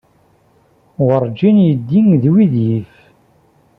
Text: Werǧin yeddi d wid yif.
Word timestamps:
Werǧin 1.05 1.57
yeddi 1.67 1.99
d 2.21 2.23
wid 2.33 2.53
yif. 2.65 2.93